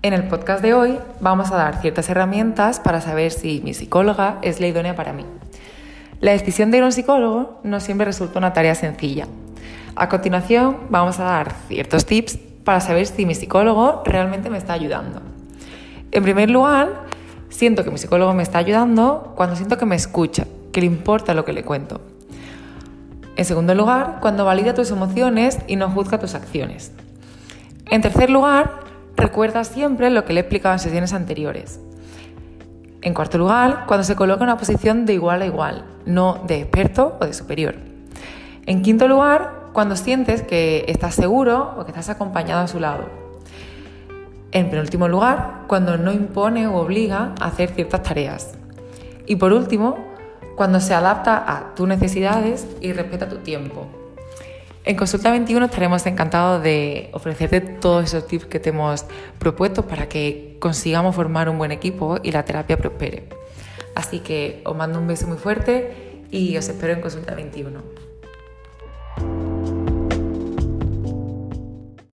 [0.00, 4.38] En el podcast de hoy vamos a dar ciertas herramientas para saber si mi psicóloga
[4.42, 5.24] es la idónea para mí.
[6.20, 9.26] La decisión de ir a un psicólogo no siempre resulta una tarea sencilla.
[9.96, 14.74] A continuación vamos a dar ciertos tips para saber si mi psicólogo realmente me está
[14.74, 15.20] ayudando.
[16.12, 17.06] En primer lugar,
[17.48, 21.34] siento que mi psicólogo me está ayudando cuando siento que me escucha, que le importa
[21.34, 22.00] lo que le cuento.
[23.34, 26.92] En segundo lugar, cuando valida tus emociones y no juzga tus acciones.
[27.90, 28.87] En tercer lugar,
[29.18, 31.80] recuerda siempre lo que le he explicado en sesiones anteriores.
[33.02, 36.60] En cuarto lugar, cuando se coloca en una posición de igual a igual, no de
[36.60, 37.74] experto o de superior.
[38.66, 43.04] En quinto lugar, cuando sientes que estás seguro o que estás acompañado a su lado.
[44.50, 48.54] En penúltimo lugar, cuando no impone o obliga a hacer ciertas tareas.
[49.26, 49.98] Y por último,
[50.56, 53.86] cuando se adapta a tus necesidades y respeta tu tiempo.
[54.84, 59.04] En Consulta 21 estaremos encantados de ofrecerte todos esos tips que te hemos
[59.38, 63.24] propuesto para que consigamos formar un buen equipo y la terapia prospere.
[63.94, 67.82] Así que os mando un beso muy fuerte y os espero en Consulta 21.